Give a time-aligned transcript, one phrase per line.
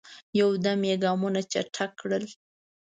[0.39, 2.23] یو دم یې ګامونه چټک کړل.